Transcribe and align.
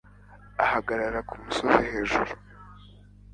ahagarara 0.63 1.19
ku 1.27 1.35
musozi 1.43 1.83
hejuru 1.93 2.31